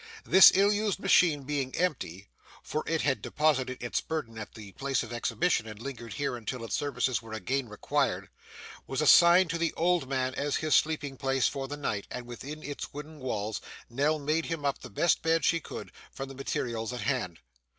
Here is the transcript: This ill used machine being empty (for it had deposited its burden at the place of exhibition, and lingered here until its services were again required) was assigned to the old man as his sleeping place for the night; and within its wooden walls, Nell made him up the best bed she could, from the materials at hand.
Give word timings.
This 0.23 0.51
ill 0.55 0.73
used 0.73 0.97
machine 0.97 1.43
being 1.43 1.75
empty 1.75 2.25
(for 2.63 2.83
it 2.87 3.01
had 3.01 3.21
deposited 3.21 3.83
its 3.83 4.01
burden 4.01 4.35
at 4.39 4.55
the 4.55 4.71
place 4.71 5.03
of 5.03 5.13
exhibition, 5.13 5.67
and 5.67 5.79
lingered 5.79 6.13
here 6.13 6.35
until 6.35 6.63
its 6.65 6.73
services 6.75 7.21
were 7.21 7.33
again 7.33 7.69
required) 7.69 8.27
was 8.87 8.99
assigned 8.99 9.51
to 9.51 9.59
the 9.59 9.73
old 9.73 10.09
man 10.09 10.33
as 10.33 10.55
his 10.55 10.73
sleeping 10.73 11.17
place 11.17 11.47
for 11.47 11.67
the 11.67 11.77
night; 11.77 12.07
and 12.09 12.25
within 12.25 12.63
its 12.63 12.91
wooden 12.91 13.19
walls, 13.19 13.61
Nell 13.91 14.17
made 14.17 14.47
him 14.47 14.65
up 14.65 14.79
the 14.79 14.89
best 14.89 15.21
bed 15.21 15.45
she 15.45 15.59
could, 15.59 15.91
from 16.11 16.29
the 16.29 16.33
materials 16.33 16.91
at 16.91 17.01
hand. 17.01 17.39